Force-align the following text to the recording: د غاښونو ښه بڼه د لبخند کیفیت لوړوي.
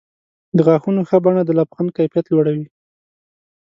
د 0.55 0.57
غاښونو 0.67 1.01
ښه 1.09 1.17
بڼه 1.25 1.41
د 1.45 1.51
لبخند 1.59 1.89
کیفیت 1.97 2.25
لوړوي. 2.29 2.65